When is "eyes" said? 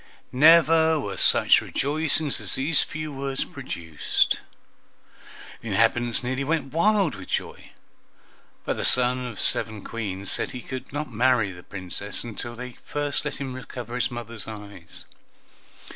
14.47-15.05